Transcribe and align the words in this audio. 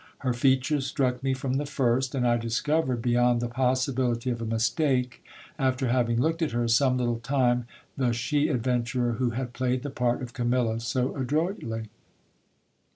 Her 0.25 0.33
features 0.33 0.87
struck 0.87 1.21
me 1.21 1.35
from 1.35 1.57
the 1.57 1.65
first; 1.67 2.15
and 2.15 2.27
I 2.27 2.35
discovered 2.35 3.03
beyond 3.03 3.39
the 3.39 3.47
possibility 3.47 4.31
of 4.31 4.41
a 4.41 4.45
mistake, 4.47 5.23
after 5.59 5.89
having 5.89 6.19
looked 6.19 6.41
at 6.41 6.53
her 6.53 6.67
some 6.67 6.97
little 6.97 7.19
time, 7.19 7.67
the 7.95 8.11
she 8.11 8.47
adventurer 8.47 9.11
who 9.13 9.29
had 9.29 9.53
played 9.53 9.83
the 9.83 9.91
part 9.91 10.23
of 10.23 10.33
Camilla 10.33 10.79
so 10.79 11.15
adroitly. 11.15 11.89